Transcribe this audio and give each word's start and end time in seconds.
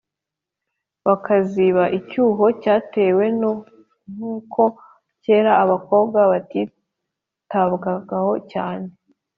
bakaziba 1.07 1.83
icyuho 1.97 2.45
cyatewe 2.61 3.23
n’uko 3.39 4.63
kera 5.23 5.51
abakobwa 5.63 6.19
batitabwagaho 6.31 8.33
cyane 8.51 8.87